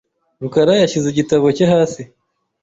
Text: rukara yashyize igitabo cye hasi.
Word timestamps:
rukara 0.41 0.73
yashyize 0.81 1.07
igitabo 1.09 1.45
cye 1.57 1.65
hasi. 1.73 2.01